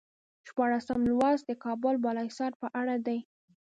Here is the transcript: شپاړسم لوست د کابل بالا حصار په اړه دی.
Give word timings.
شپاړسم 0.47 0.99
لوست 1.09 1.43
د 1.47 1.51
کابل 1.63 1.95
بالا 2.03 2.21
حصار 2.29 2.51
په 2.61 2.67
اړه 2.79 2.95
دی. 3.05 3.19